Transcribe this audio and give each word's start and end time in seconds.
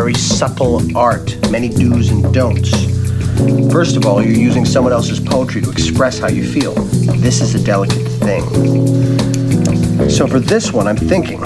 very 0.00 0.14
subtle 0.14 0.80
art, 0.98 1.38
many 1.52 1.68
do's 1.68 2.10
and 2.10 2.34
don'ts. 2.34 2.72
First 3.72 3.96
of 3.96 4.06
all, 4.06 4.20
you're 4.20 4.34
using 4.50 4.64
someone 4.64 4.92
else's 4.92 5.20
poetry 5.20 5.62
to 5.62 5.70
express 5.70 6.18
how 6.18 6.26
you 6.26 6.42
feel. 6.42 6.74
This 7.22 7.40
is 7.40 7.54
a 7.54 7.62
delicate 7.62 8.08
thing. 8.26 8.44
So 10.10 10.26
for 10.26 10.40
this 10.40 10.72
one, 10.72 10.88
I'm 10.88 10.96
thinking. 10.96 11.40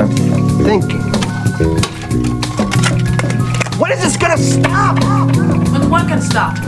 I'm 0.00 0.10
thinking. 0.66 1.02
When 3.78 3.92
is 3.92 4.02
this 4.02 4.16
gonna 4.16 4.38
stop? 4.38 4.96
When 5.70 5.88
what 5.88 6.08
can 6.08 6.20
stop? 6.20 6.58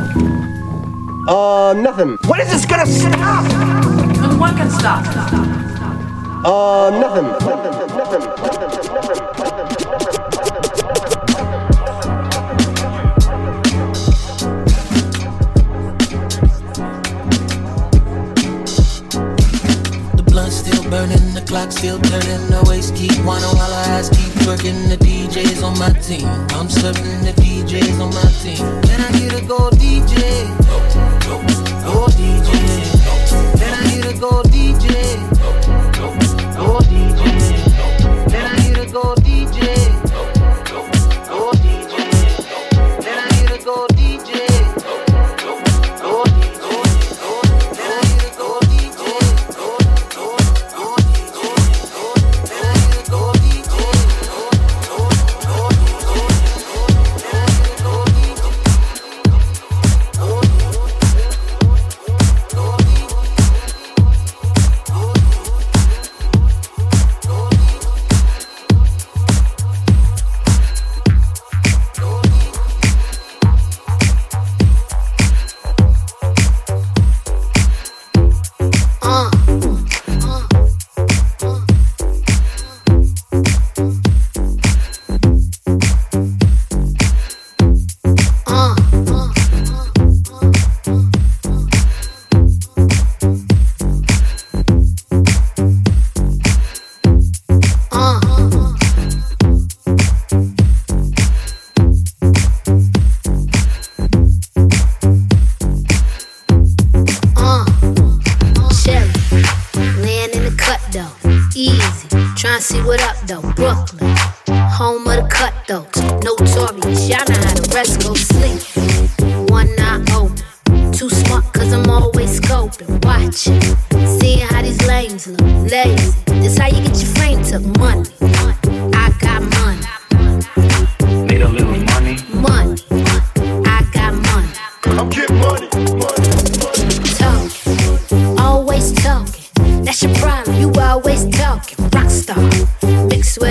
Uh, 1.26 1.72
nothing. 1.72 2.16
When 2.28 2.40
is 2.42 2.48
this 2.48 2.64
gonna 2.64 2.86
stop? 2.86 3.42
When 4.22 4.38
what 4.38 4.56
can 4.56 4.70
stop? 4.70 5.04
Uh, 6.44 6.90
nothing. 6.90 7.24
Nothing. 7.24 7.96
Nothing. 7.98 8.20
Nothing. 8.20 8.67
Clock 21.48 21.72
still 21.72 21.98
turning, 21.98 22.46
the 22.52 22.62
waist 22.68 22.94
keep 22.94 23.16
whining 23.24 23.48
while 23.56 23.72
I 23.72 23.84
ass 23.96 24.10
keep 24.10 24.46
working. 24.46 24.76
The 24.88 24.96
DJs 25.00 25.64
on 25.64 25.78
my 25.78 25.88
team, 26.00 26.28
I'm 26.52 26.68
serving 26.68 27.24
the 27.24 27.32
DJs 27.40 27.98
on 28.00 28.12
my 28.12 28.28
team. 28.44 28.60
Then 28.82 29.00
I 29.00 29.10
get 29.18 29.42
a 29.42 29.46
go 29.46 29.70
DJ? 29.70 30.20
Go 31.84 32.06
DJ. 32.12 32.50
Can 33.58 33.72
I 33.74 33.96
get 33.96 34.14
a 34.14 34.20
go 34.20 34.42
DJ? 34.42 35.37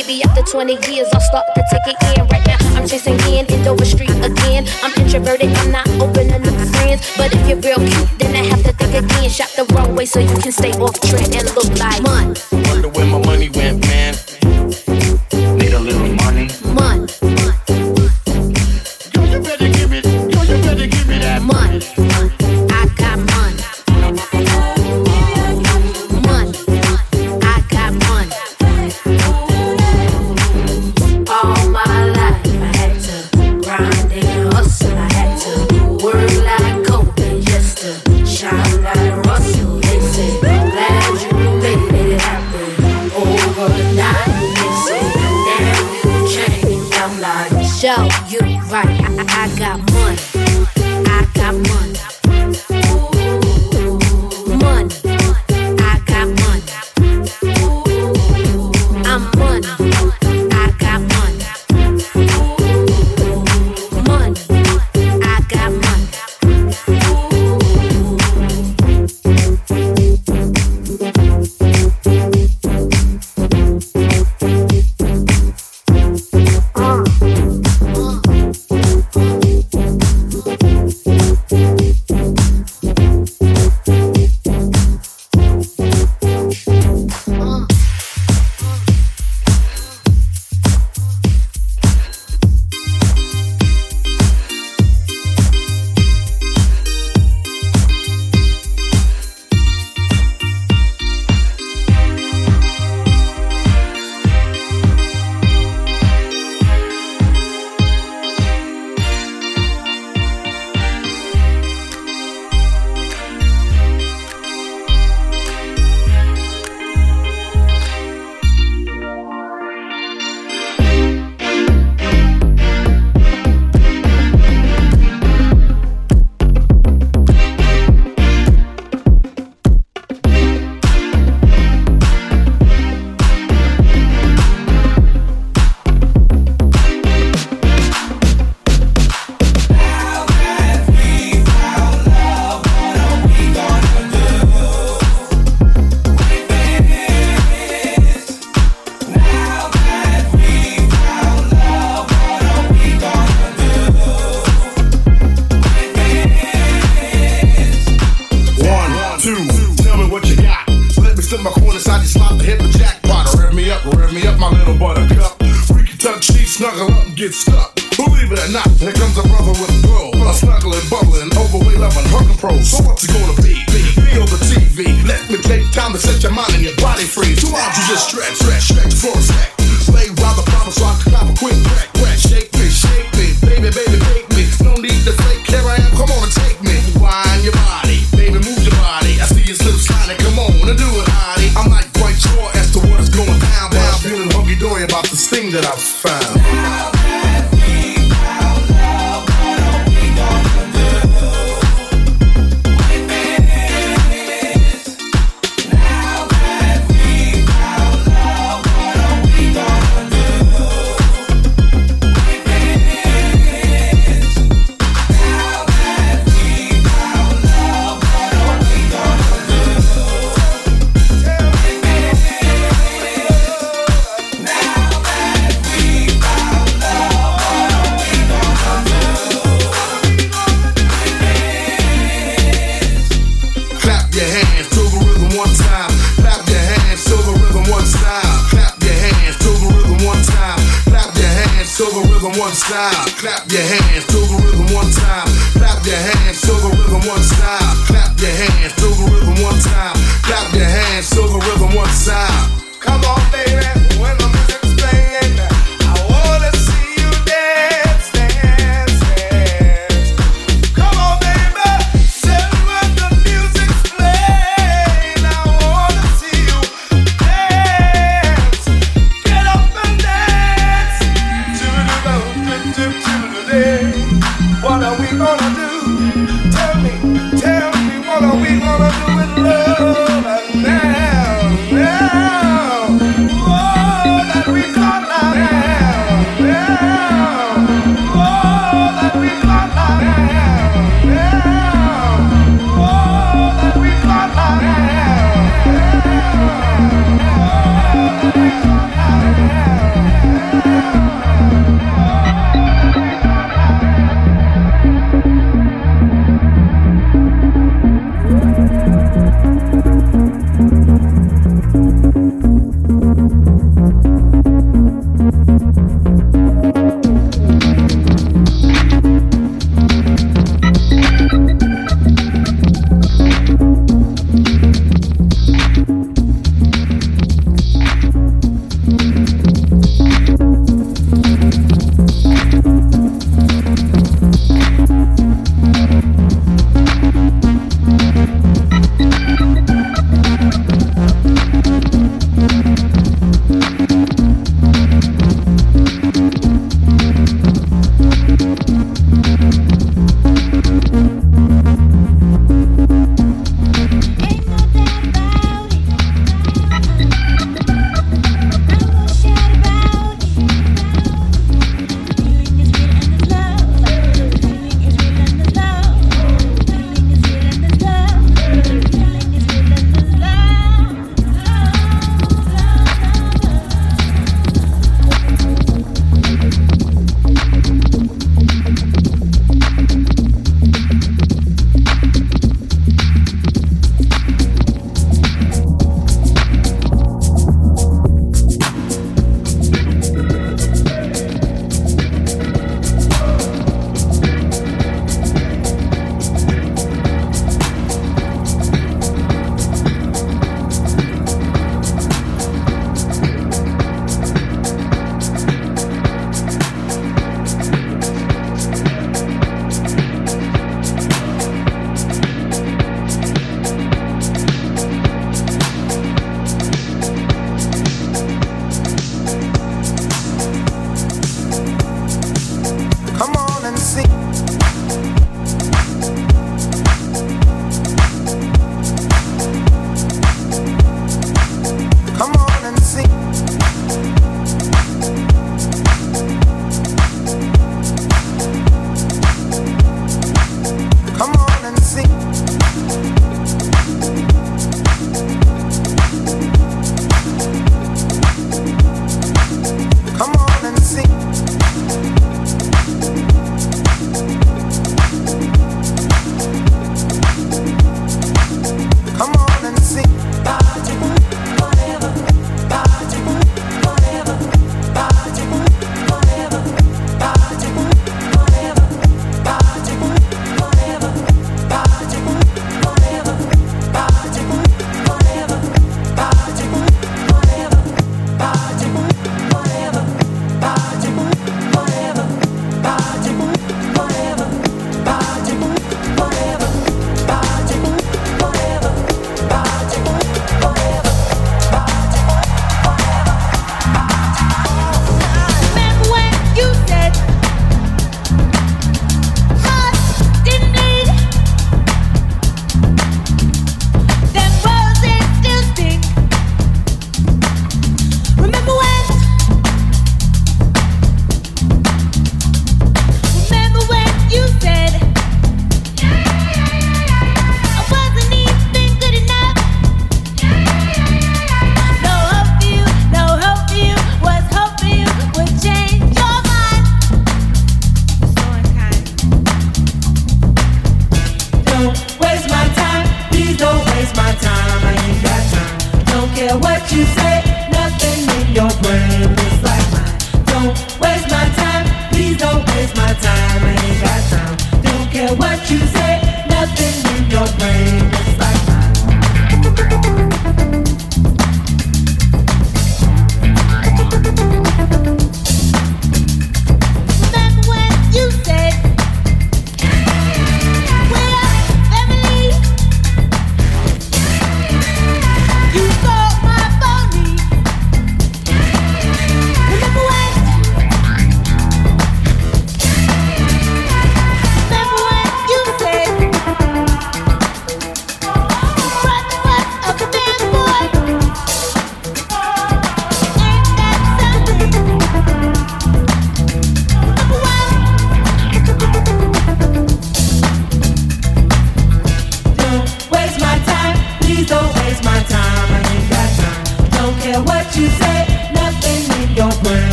Maybe 0.00 0.22
after 0.22 0.40
20 0.40 0.72
years, 0.90 1.08
I'll 1.12 1.20
start 1.20 1.44
to 1.54 1.62
take 1.70 1.94
it 1.94 2.18
in. 2.18 2.26
Right 2.28 2.46
now, 2.46 2.56
I'm 2.74 2.88
chasing 2.88 3.20
in, 3.28 3.44
Dover 3.62 3.84
Street 3.84 4.08
again. 4.24 4.66
I'm 4.82 4.94
introverted, 4.94 5.52
I'm 5.52 5.72
not 5.72 5.86
open 6.00 6.28
new 6.28 6.50
friends. 6.72 7.04
But 7.18 7.34
if 7.34 7.46
you're 7.46 7.60
real 7.60 7.76
cute, 7.76 8.18
then 8.18 8.34
I 8.34 8.48
have 8.48 8.62
to 8.62 8.72
think 8.72 9.04
again. 9.04 9.28
Shop 9.28 9.50
the 9.50 9.66
wrong 9.74 9.94
way 9.94 10.06
so 10.06 10.20
you 10.20 10.34
can 10.38 10.52
stay 10.52 10.72
off 10.72 10.98
trend 11.00 11.36
and 11.36 11.54
look 11.54 11.68
like 11.78 12.02
money. 12.02 12.49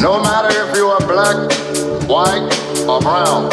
No 0.00 0.22
matter 0.22 0.48
if 0.48 0.76
you 0.76 0.86
are 0.86 1.00
black, 1.00 1.50
white, 2.08 2.48
or 2.88 3.00
brown, 3.00 3.50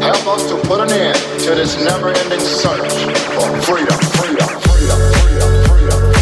help 0.00 0.26
us 0.26 0.48
to 0.48 0.56
put 0.66 0.80
an 0.80 0.90
end 0.90 1.18
to 1.40 1.54
this 1.54 1.76
never-ending 1.84 2.40
search 2.40 2.90
for 3.34 3.60
freedom, 3.60 3.98
freedom, 4.16 4.48
freedom, 4.62 4.98
freedom, 5.12 5.64
freedom. 5.68 6.19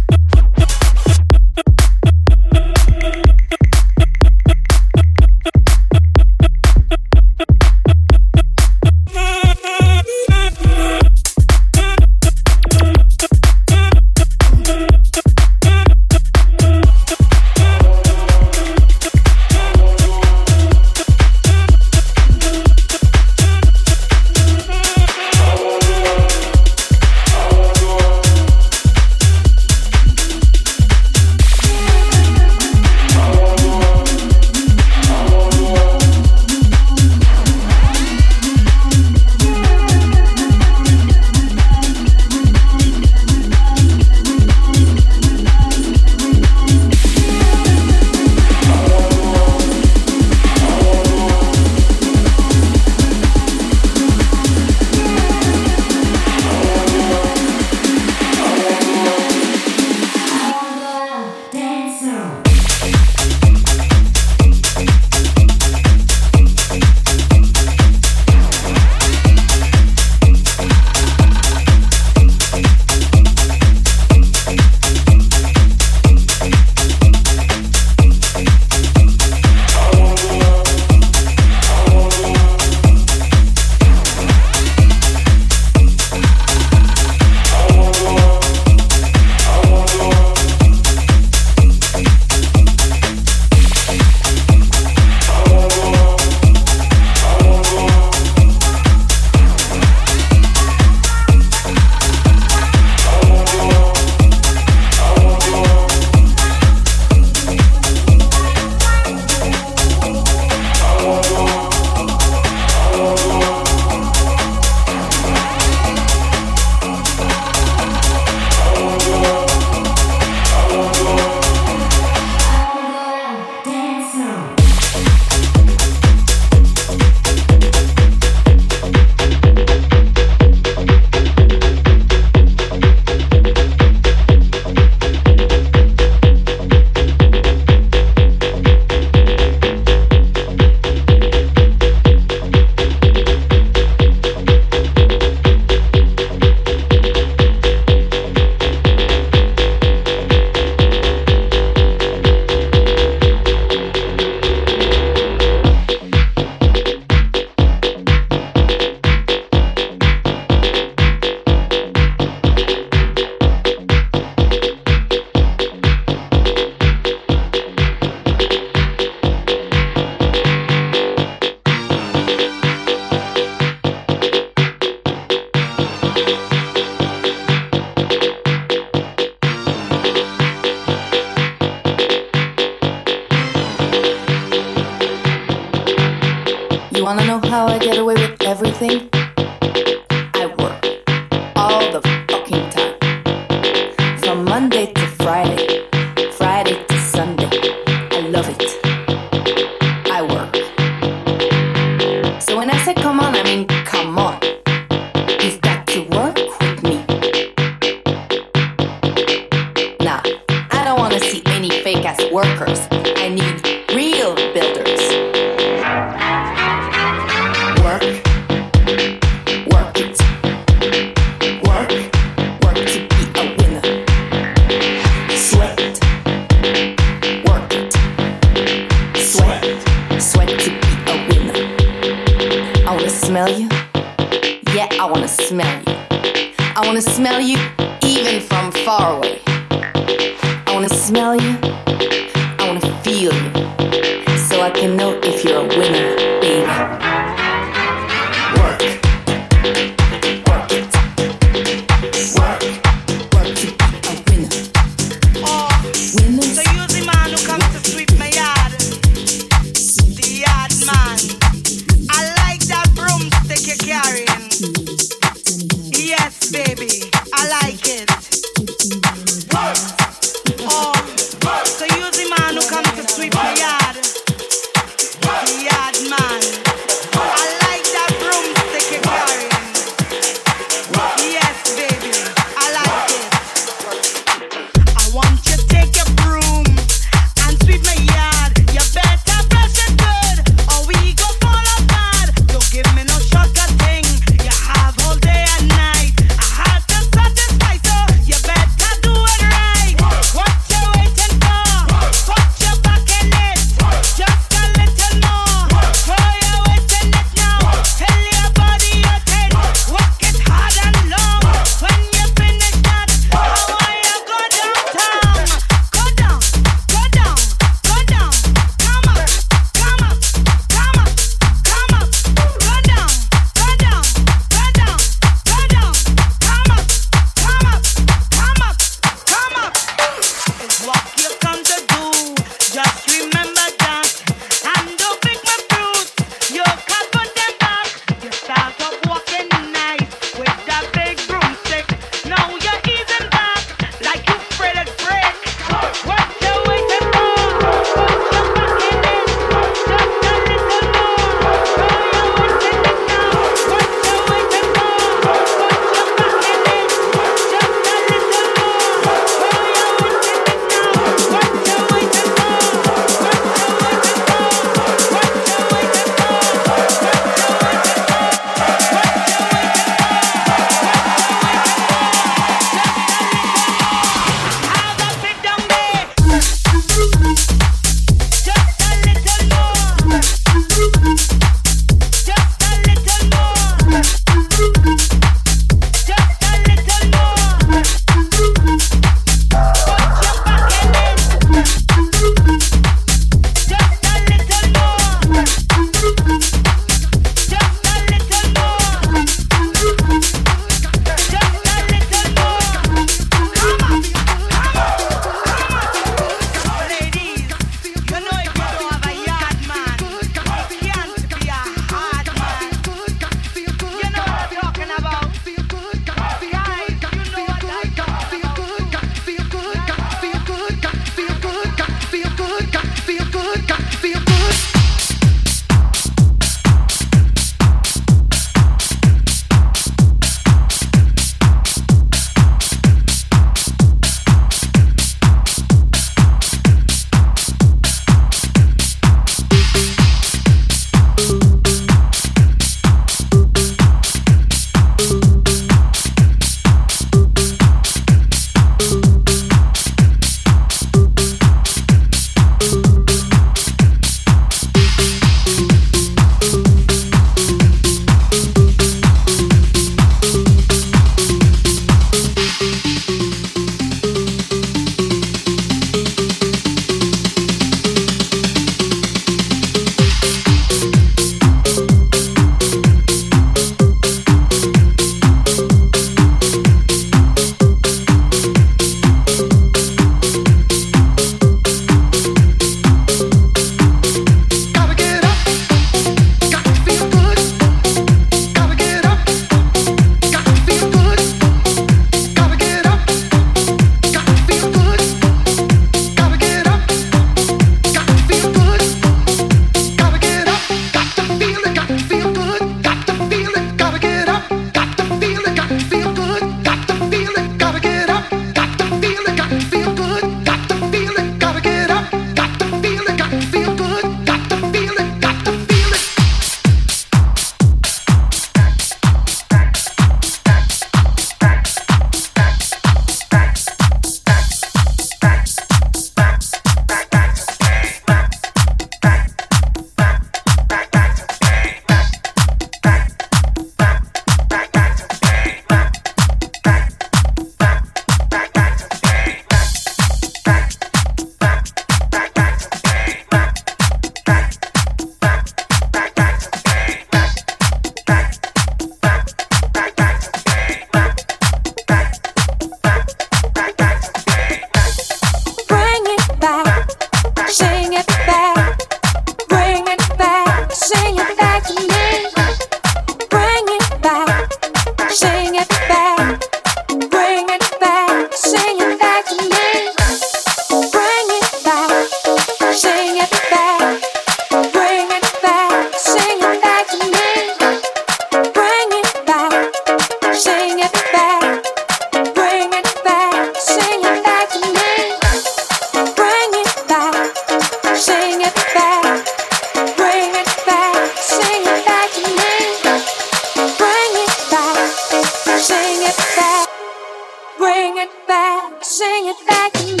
Sing 598.83 599.27
it 599.27 599.37
back 599.47 600.00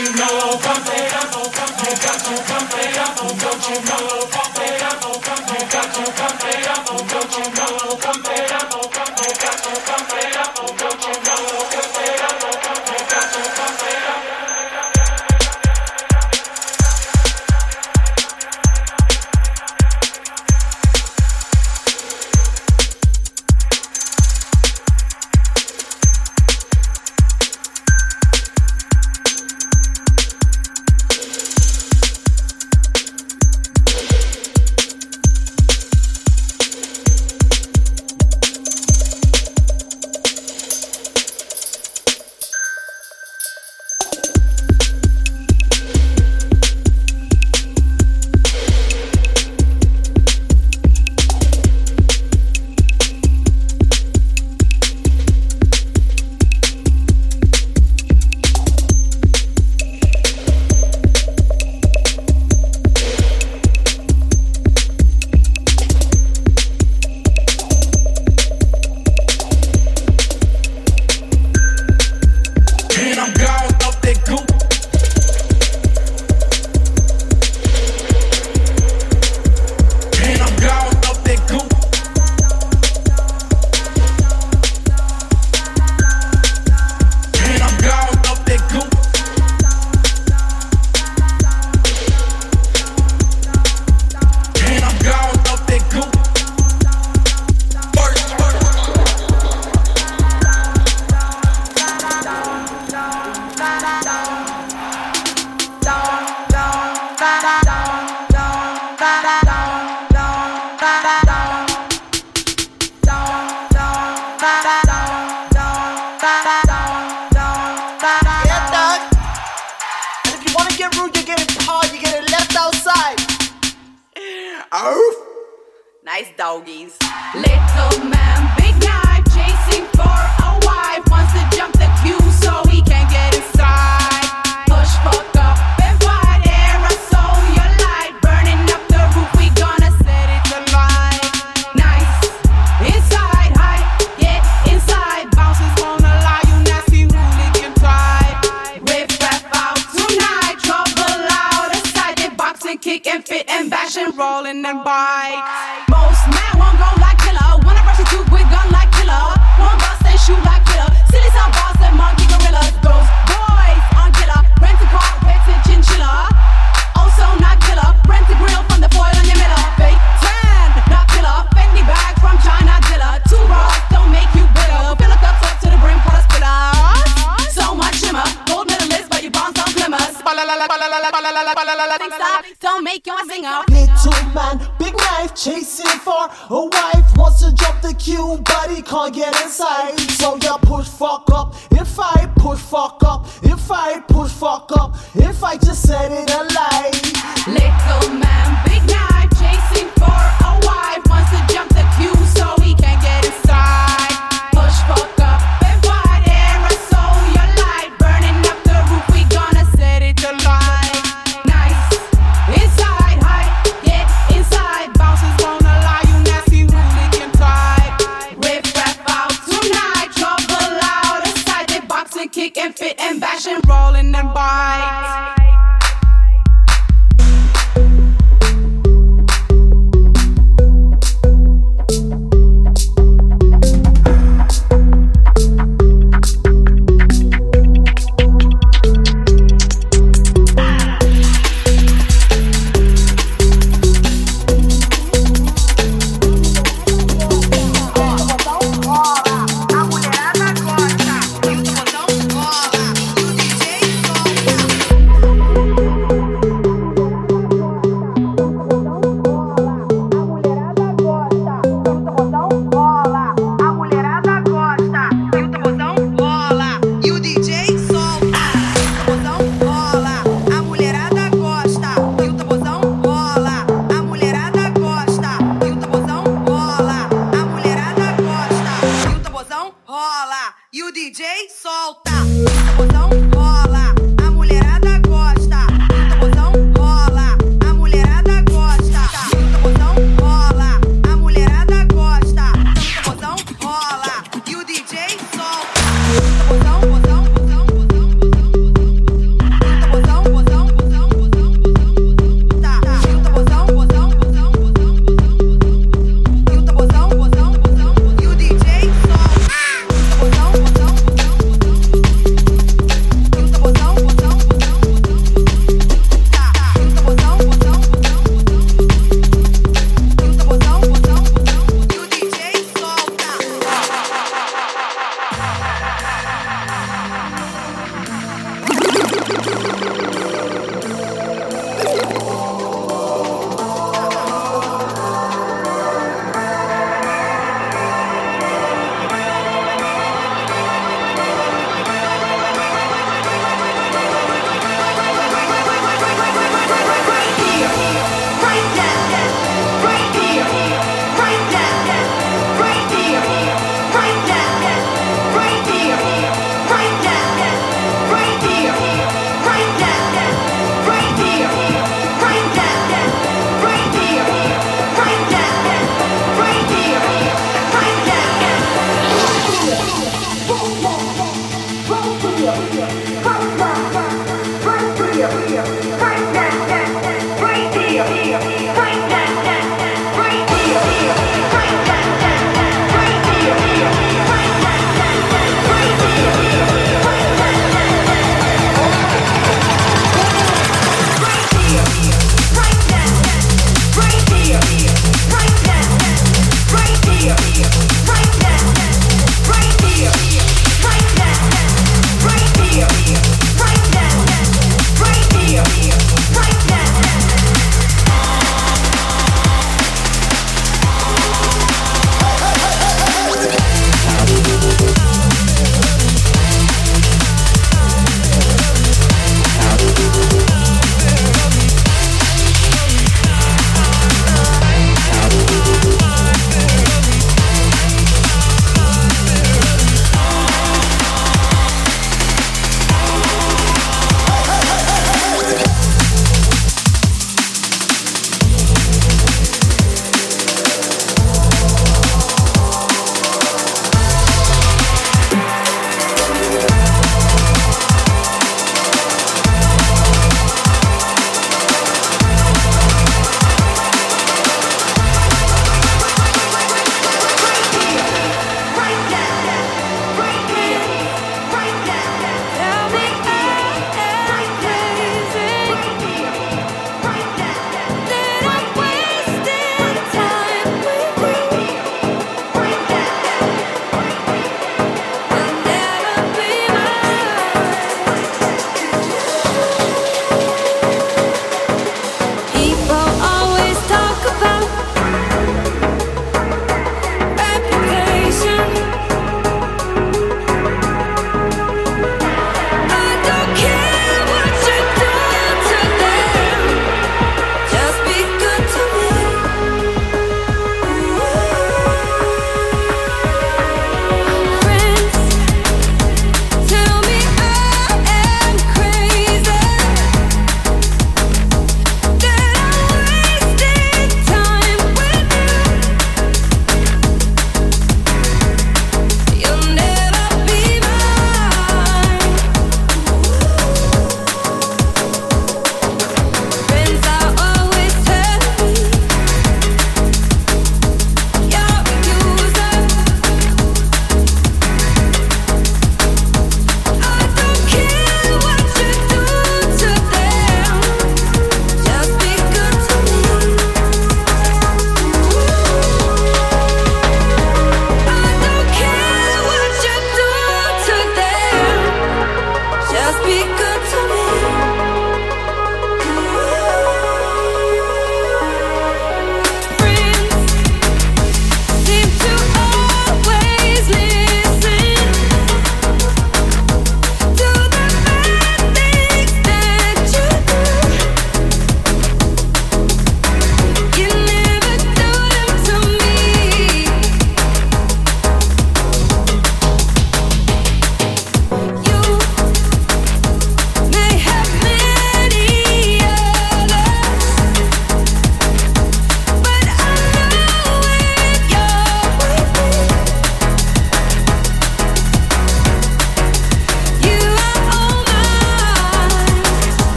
you 0.00 0.12
know? 0.12 0.39